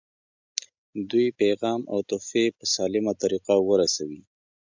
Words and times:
دوی 1.09 1.27
پیغام 1.39 1.81
او 1.91 1.99
تحفې 2.09 2.45
په 2.57 2.65
سالمه 2.73 3.13
طریقه 3.21 3.55
ورسوي. 3.69 4.21